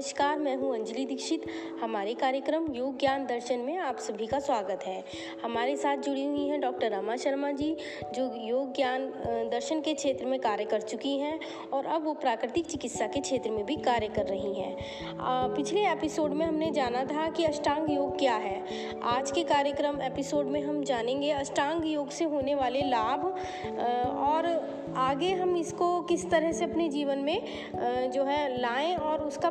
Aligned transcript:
नमस्कार, 0.00 0.38
मैं 0.38 0.54
हूँ 0.56 0.72
अंजलि 0.74 1.04
दीक्षित। 1.06 1.42
हमारे 1.80 2.12
कार्यक्रम 2.14 2.66
योग 2.74 2.98
ज्ञान 2.98 3.24
दर्शन 3.26 3.58
में 3.58 3.76
आप 3.78 3.98
सभी 3.98 4.26
का 4.26 4.38
स्वागत 4.38 4.84
है। 4.86 5.02
हमारे 5.42 5.74
साथ 5.76 5.96
जुड़ी 5.96 6.24
हुई 6.24 6.46
हैं 6.48 6.60
डॉक्टर 6.60 6.90
रमा 6.92 7.16
शर्मा 7.16 7.50
जी, 7.50 7.76
जो 8.14 8.24
योग 8.38 8.72
ज्ञान 8.76 9.04
दर्शन 9.52 9.80
के 9.80 9.94
क्षेत्र 9.94 10.26
में 10.26 10.38
कार्य 10.40 10.64
कर 10.64 10.80
चुकी 10.82 11.16
हैं 11.18 11.38
और 11.72 11.86
अब 11.86 12.04
वो 12.04 12.14
प्राकृतिक 12.14 12.66
चिकित्सा 12.66 13.06
के 13.06 13.20
क्षेत्र 13.20 13.50
में 13.50 13.64
भी 13.66 13.76
कार्य 13.76 14.08
कर 14.08 14.26
रही 14.26 14.54
हैं। 14.54 14.76
पिछले 15.56 15.86
एपिसोड 15.88 16.32
में 16.32 16.46
हमने 16.46 16.70
जाना 16.70 17.04
था 17.04 17.28
कि 17.30 17.44
अष्टांग 17.44 17.92
योग 17.92 18.18
क्या 18.18 18.36
है। 18.36 18.58
आज 19.10 19.30
के 19.30 19.44
कार्यक्रम 19.44 20.00
एपिसोड 20.02 20.46
में 20.46 20.60
हम 20.62 20.82
जानेंगे 20.84 21.30
अष्टांग 21.32 21.86
योग 21.86 22.10
से 22.10 22.24
होने 22.26 22.54
वाले 22.54 22.88
लाभ 22.88 23.26
और 24.16 24.48
आगे 24.98 25.32
हम 25.34 25.56
इसको 25.56 26.00
किस 26.02 26.28
तरह 26.30 26.52
से 26.52 26.64
अपने 26.64 26.88
जीवन 26.88 27.18
में 27.18 28.10
जो 28.10 28.24
है 28.24 28.60
लाएँ 28.60 28.94
और 28.96 29.24
उसका 29.24 29.48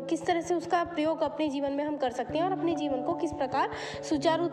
किस 0.00 0.24
तरह 0.26 0.40
से 0.40 0.54
उसका 0.54 0.82
प्रयोग 0.84 1.22
अपने 1.22 1.48
जीवन 1.48 1.72
में 1.72 1.84
हम 1.84 1.96
कर 1.96 2.10
सकते 2.10 2.38
हैं 2.38 2.44
और 2.44 2.52
अपने 2.52 2.74
जीवन 2.74 3.02
को 3.02 3.14
किस 3.14 3.32
प्रकार 3.32 3.70
सुचारू 4.08 4.48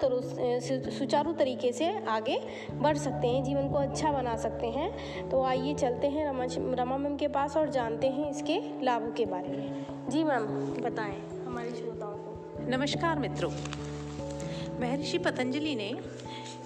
सुचारू 0.91 1.33
तरीके 1.33 1.71
से 1.71 2.05
आगे 2.07 2.39
बढ़ 2.73 2.97
सकते 2.97 3.27
हैं, 3.27 3.43
जीवन 3.43 3.69
को 3.69 3.77
अच्छा 3.77 4.11
बना 4.11 4.35
सकते 4.35 4.67
हैं। 4.67 5.29
तो 5.29 5.43
आइए 5.43 5.73
चलते 5.73 6.07
हैं 6.07 6.27
रमा 6.27 6.45
रमा 6.83 6.97
मैम 6.97 7.15
के 7.17 7.27
पास 7.27 7.57
और 7.57 7.69
जानते 7.69 8.07
हैं 8.07 8.29
इसके 8.31 8.85
लाभों 8.85 9.11
के 9.11 9.25
बारे 9.25 9.49
में। 9.49 9.85
जी 10.09 10.23
मैम, 10.23 10.45
बताएँ 10.81 11.45
हमारे 11.45 11.69
श्रोताओं 11.69 12.11
को। 12.11 12.67
नमस्कार 12.69 13.19
मित्रों। 13.19 13.51
महर्षि 14.81 15.17
पतंजलि 15.17 15.75
ने 15.75 15.91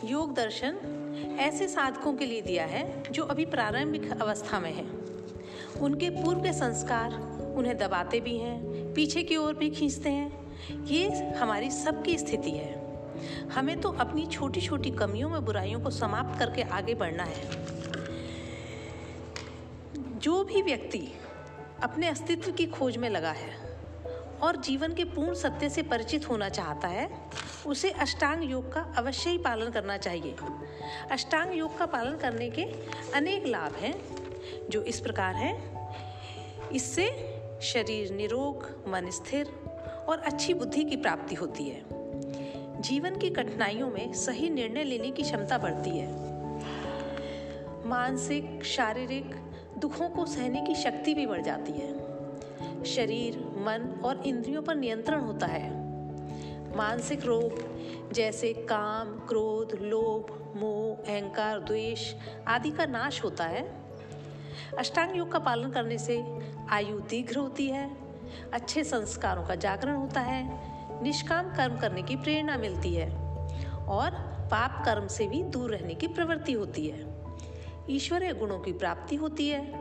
योग 0.05 0.33
दर्शन 0.33 0.77
ऐसे 1.39 1.67
साधकों 1.67 2.13
के 2.13 2.25
लिए 2.25 2.41
दिया 2.41 2.65
है 2.65 3.03
जो 3.11 3.23
अभी 3.23 3.45
प्रारंभिक 3.45 4.21
अवस्था 4.21 4.59
में 4.59 4.73
हैं। 4.73 4.89
उनके 5.81 6.09
पूर्व 6.09 6.39
के 6.39 6.53
संस्कार 6.53 7.11
उन्हें 7.53 7.77
दबाते 7.77 8.19
भी 8.19 8.37
हैं, 8.37 8.93
पीछे 8.93 9.23
की 9.23 9.37
ओर 9.37 9.53
भी 9.53 9.69
खींचते 9.69 10.09
हैं। 10.09 10.43
ये 10.83 11.09
हमारी 11.31 11.71
सबकी 11.71 12.17
स्थिति 12.17 12.51
है। 12.51 12.83
हमें 13.49 13.81
तो 13.81 13.91
अपनी 13.91 14.25
छोटी 14.25 14.61
छोटी 14.61 14.91
कमियों 14.91 15.29
में 15.29 15.45
बुराइयों 15.45 15.79
को 15.79 15.89
समाप्त 15.89 16.39
करके 16.39 16.61
आगे 16.61 16.93
बढ़ना 16.93 17.23
है। 17.23 17.49
जो 20.19 20.43
भी 20.43 20.61
व्यक्ति 20.61 21.07
अपने 21.83 22.07
अस्तित्व 22.07 22.51
की 22.51 22.65
खोज 22.65 22.97
में 22.97 23.09
लगा 23.09 23.31
है 23.31 23.79
और 24.41 24.55
जीवन 24.55 24.93
के 24.93 25.03
पूर्ण 25.03 25.33
सत्य 25.33 25.69
से 25.69 25.81
परिचित 25.81 26.29
होना 26.29 26.49
चाहता 26.49 26.87
है, 26.87 27.09
उसे 27.67 27.89
अष्टांग 27.89 28.51
योग 28.51 28.73
का 28.73 28.81
अवश्य 28.97 29.29
ही 29.29 29.37
पालन 29.37 29.69
करना 29.69 29.97
चाहिए। 29.97 30.35
अष्टांग 31.11 31.57
योग 31.57 31.77
का 31.77 31.85
पालन 31.85 32.17
करने 32.17 32.49
के 32.49 32.63
अनेक 33.15 33.47
लाभ 33.47 33.75
हैं, 33.75 33.95
जो 34.69 34.81
इस 34.81 34.99
प्रकार 34.99 35.35
हैं। 35.35 35.73
इससे 36.69 37.32
शरीर 37.63 38.13
निरोग, 38.13 38.85
मन 38.87 39.09
स्थिर 39.09 39.47
और 40.09 40.19
अच्छी 40.19 40.53
बुद्धि 40.53 40.83
की 40.83 40.95
प्राप्ति 40.95 41.35
होती 41.35 41.63
है। 41.63 41.81
जीवन 42.81 43.17
की 43.17 43.29
कठिनाइयों 43.29 43.91
में 43.91 44.13
सही 44.13 44.49
निर्णय 44.49 44.83
लेने 44.83 45.11
की 45.11 45.23
क्षमता 45.23 45.57
बढ़ती 45.57 45.89
है। 45.89 46.11
मानसिक, 47.87 48.63
शारीरिक 48.63 49.35
दुखों 49.77 50.09
को 50.09 50.25
सहने 50.25 50.61
की 50.61 50.75
शक्ति 50.75 51.13
भी 51.13 51.25
बढ़ 51.25 51.41
जाती 51.41 51.71
है। 51.71 51.93
शरीर, 52.83 53.37
मन 53.37 54.01
और 54.05 54.23
इंद्रियों 54.25 54.61
पर 54.61 54.75
नियंत्रण 54.75 55.21
होता 55.21 55.47
है। 55.47 55.69
मानसिक 56.77 57.25
रोग 57.25 57.73
जैसे 58.13 58.53
काम, 58.53 59.19
क्रोध, 59.19 59.79
लोभ, 59.81 60.53
मोह, 60.57 61.13
अहंकार, 61.13 61.59
द्वेष 61.59 62.13
आदि 62.47 62.71
का 62.71 62.85
नाश 62.85 63.23
होता 63.23 63.43
है। 63.43 63.82
अष्टांग 64.79 65.17
योग 65.17 65.31
का 65.31 65.39
पालन 65.39 65.69
करने 65.69 65.97
से 65.97 66.23
आयु 66.69 66.99
दीर्घ 66.99 67.37
होती 67.37 67.67
है, 67.67 67.97
अच्छे 68.53 68.83
संस्कारों 68.83 69.43
का 69.45 69.55
जागरण 69.55 69.95
होता 69.95 70.21
है, 70.21 70.59
निष्काम 71.03 71.55
कर्म 71.55 71.77
करने 71.77 72.01
की 72.01 72.15
प्रेरणा 72.15 72.57
मिलती 72.57 72.93
है 72.93 73.09
और 73.77 74.11
पाप 74.51 74.85
कर्म 74.85 75.07
से 75.07 75.27
भी 75.27 75.43
दूर 75.43 75.71
रहने 75.71 75.93
की 75.93 76.07
प्रवृत्ति 76.07 76.51
होती 76.51 76.87
है। 76.87 77.13
ईश्वरीय 77.89 78.33
गुणों 78.33 78.59
की 78.59 78.73
प्राप्ति 78.73 79.15
होती 79.15 79.49
है, 79.49 79.71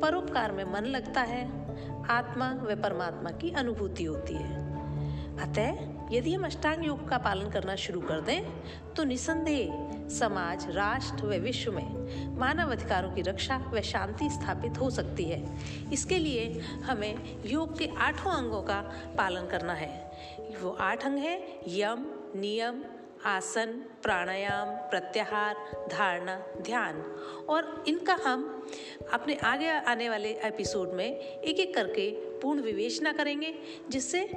परोपकार 0.00 0.52
में 0.52 0.64
मन 0.64 0.84
लगता 0.84 1.20
है, 1.20 1.44
आत्मा 2.10 2.52
व 2.52 2.76
परमात्मा 2.82 3.30
की 3.30 3.50
अनुभूति 3.50 4.04
होती 4.04 4.34
है। 4.34 4.72
अतः 5.38 6.01
यदि 6.12 6.34
हम 6.34 6.44
अष्टांग 6.44 6.84
योग 6.86 7.08
का 7.08 7.18
पालन 7.18 7.50
करना 7.50 7.74
शुरू 7.76 8.00
कर 8.00 8.20
दें 8.20 8.44
तो 8.94 9.04
निसंदेह 9.04 10.08
समाज, 10.08 10.66
राष्ट्र 10.70 11.26
व 11.26 11.38
विश्व 11.40 11.72
में 11.72 12.38
मानव 12.38 12.72
अधिकारों 12.72 13.12
की 13.12 13.22
रक्षा 13.22 13.56
व 13.72 13.80
शांति 13.80 14.28
स्थापित 14.30 14.80
हो 14.80 14.90
सकती 14.90 15.24
है। 15.24 15.42
इसके 15.92 16.18
लिए 16.18 16.60
हमें 16.84 17.42
योग 17.46 17.78
के 17.78 17.88
आठों 17.98 18.30
अंगों 18.30 18.62
का 18.62 18.80
पालन 19.18 19.46
करना 19.46 19.74
है। 19.74 19.90
वो 20.62 20.70
आठ 20.70 21.04
अंग 21.04 21.18
हैं, 21.18 21.40
यम, 21.68 22.04
नियम 22.36 22.82
आसन, 23.24 23.82
प्राणायाम, 24.02 24.68
प्रत्याहार, 24.90 25.56
धारणा, 25.92 26.36
ध्यान 26.60 27.02
और 27.48 27.84
इनका 27.88 28.14
हम 28.14 28.70
अपने 29.12 29.34
आगे 29.34 29.68
आने 29.68 30.08
वाले 30.08 30.28
एपिसोड 30.28 30.92
में 30.92 31.18
एक 31.18 31.60
एक 31.60 31.74
करके 31.74 32.10
पूर्ण 32.10 32.60
विवेचना 32.60 33.12
करेंगे, 33.12 33.54
जिससे 33.88 34.30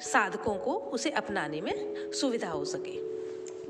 साधकों 0.00 0.54
को 0.54 0.74
उसे 0.74 1.10
अपनाने 1.10 1.60
में 1.60 2.12
सुविधा 2.12 2.50
हो 2.50 2.64
सके। 2.64 3.11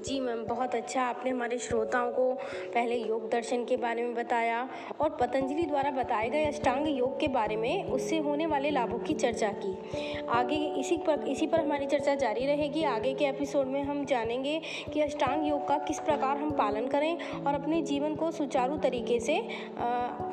जी 0.04 0.18
मैम, 0.20 0.42
बहुत 0.44 0.74
अच्छा 0.74 1.02
आपने 1.02 1.30
हमारे 1.30 1.58
श्रोताओं 1.58 2.10
को 2.12 2.32
पहले 2.74 2.96
योग 2.96 3.28
दर्शन 3.30 3.64
के 3.64 3.76
बारे 3.76 4.02
में 4.02 4.14
बताया 4.14 4.68
और 5.00 5.10
पतंजलि 5.10 5.62
द्वारा 5.62 5.90
बताए 5.90 6.28
गए 6.30 6.44
अष्टांग 6.44 6.88
योग 6.88 7.18
के 7.20 7.28
बारे 7.28 7.56
में, 7.56 7.84
उससे 7.84 8.18
होने 8.18 8.46
वाले 8.46 8.70
लाभों 8.70 8.98
की 8.98 9.14
चर्चा 9.14 9.48
की। 9.56 10.24
आगे 10.28 10.56
इसी 10.80 10.96
पर 10.96 11.24
इसी 11.28 11.46
पर 11.46 11.60
हमारी 11.60 11.86
चर्चा 11.86 12.14
जारी 12.14 12.46
रहेगी। 12.46 12.82
आगे 12.84 13.14
के 13.14 13.24
एपिसोड 13.24 13.66
में 13.66 13.82
हम 13.82 14.04
जानेंगे 14.04 14.60
कि 14.92 15.00
अष्टांग 15.00 15.46
योग 15.48 15.66
का 15.68 15.78
किस 15.78 15.98
प्रकार 16.00 16.36
हम 16.36 16.50
पालन 16.50 16.86
करें 16.86 17.16
और 17.36 17.54
अपने 17.54 17.82
जीवन 17.82 18.14
को 18.14 18.30
सुचारू 18.30 18.76
तरीके 18.78 19.20
से 19.20 19.38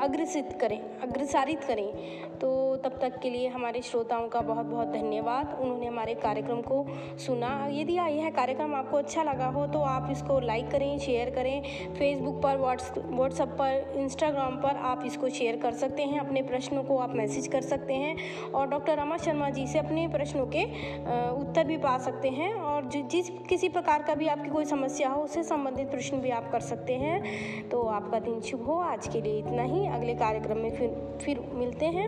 अग्रसित 0.01 0.57
करें, 0.61 0.79
अग्रसारित 0.99 1.63
करें। 1.63 1.87
तो 2.39 2.68
तब 2.75 2.97
तक 3.01 3.19
के 3.19 3.29
लिए 3.29 3.47
हमारे 3.47 3.81
श्रोताओं 3.81 4.27
का 4.27 4.41
बहुत 4.41 4.65
बहुत 4.65 4.87
धन्यवाद। 4.87 5.57
उन्होंने 5.61 5.85
हमारे 5.85 6.13
कार्यक्रम 6.15 6.61
को 6.61 6.85
सुना। 7.19 7.49
यदि 7.71 7.93
यह 7.93 8.29
कार्यक्रम 8.29 8.73
आपको 8.75 8.97
अच्छा 8.97 9.23
लगा 9.23 9.47
हो 9.47 9.65
तो 9.67 9.79
आप 9.81 10.07
इसको 10.11 10.39
लाइक 10.39 10.69
करें 10.71 10.97
शेयर 10.99 11.29
करें। 11.29 11.61
फेसबुक 11.93 12.41
पर 12.43 12.57
व्हाट्सएप 12.57 13.49
पर 13.59 13.93
इंस्टाग्राम 13.97 14.55
पर 14.57 14.75
आप 14.85 15.03
इसको 15.05 15.29
शेयर 15.29 15.57
कर 15.57 15.73
सकते 15.73 16.03
हैं। 16.03 16.19
अपने 16.19 16.41
प्रश्नों 16.41 16.83
को 16.83 16.97
आप 16.97 17.15
मैसेज 17.15 17.47
कर 17.47 17.61
सकते 17.61 17.93
हैं। 17.93 18.15
और 18.51 18.67
डॉक्टर 18.67 18.97
रमा 18.97 19.17
शर्मा 19.17 19.49
जी 19.49 19.67
से 19.67 19.79
अपने 19.79 20.07
प्रश्नों 20.07 20.45
के 20.47 20.63
उत्तर 21.31 21.63
भी 21.63 21.77
पा 21.77 21.97
सकते 21.97 22.29
हैं। 22.29 22.53
और 22.53 22.89
जिस 22.89 23.29
किसी 23.49 23.69
प्रकार 23.69 24.03
का 24.03 24.15
भी 24.15 24.27
आपकी 24.27 24.49
कोई 24.49 24.65
समस्या 24.65 25.09
हो, 25.09 25.21
उससे 25.21 25.43
संबंधित 25.43 25.91
प्रश्न 25.91 26.17
भी 26.17 26.29
आप 26.29 26.51
कर 26.51 26.59
सकते 26.61 26.93
हैं। 26.95 27.69
तो 27.69 27.83
आपका 27.89 28.19
दिन 28.19 28.39
शुभ 28.41 28.65
हो। 28.65 28.79
आज 28.81 29.07
के 29.07 29.21
लिए 29.21 29.39
इतना 29.39 29.63
ही। 29.63 29.85
अगले 29.87 30.13
कार्यक्रम 30.15 30.57
में 30.57 30.69
फिर 30.71 30.89
फिर 31.23 31.39
मिलते 31.53 31.85
हैं। 31.85 32.07